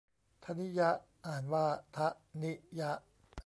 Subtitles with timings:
[0.43, 0.81] ธนิย
[1.25, 1.65] อ่านว่า
[1.95, 2.07] ทะ
[2.43, 2.91] นิยะ